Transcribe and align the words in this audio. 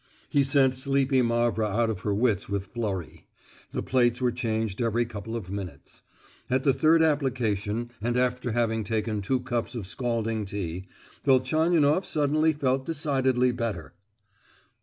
He 0.29 0.43
sent 0.43 0.73
sleepy 0.73 1.21
Mavra 1.21 1.67
out 1.67 1.91
of 1.91 1.99
her 1.99 2.11
wits 2.15 2.49
with 2.49 2.65
flurry; 2.65 3.27
the 3.71 3.83
plates 3.83 4.19
were 4.19 4.31
changed 4.31 4.81
every 4.81 5.05
couple 5.05 5.35
of 5.35 5.51
minutes. 5.51 6.01
At 6.49 6.63
the 6.63 6.73
third 6.73 7.03
application, 7.03 7.91
and 8.01 8.17
after 8.17 8.53
having 8.53 8.83
taken 8.83 9.21
two 9.21 9.41
cups 9.41 9.75
of 9.75 9.85
scalding 9.85 10.45
tea, 10.45 10.87
Velchaninoff 11.23 12.03
suddenly 12.03 12.51
felt 12.51 12.83
decidedly 12.83 13.51
better. 13.51 13.93